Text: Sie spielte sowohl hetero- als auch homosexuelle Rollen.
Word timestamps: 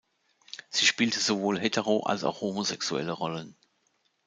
Sie 0.71 0.87
spielte 0.87 1.19
sowohl 1.19 1.59
hetero- 1.59 2.01
als 2.07 2.23
auch 2.23 2.41
homosexuelle 2.41 3.11
Rollen. 3.11 3.55